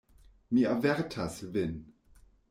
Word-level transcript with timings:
Mi 0.57 0.63
avertas 0.69 1.35
vin. 1.57 1.77